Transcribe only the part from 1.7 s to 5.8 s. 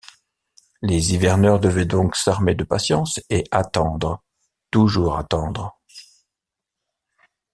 donc s’armer de patience et attendre, toujours attendre!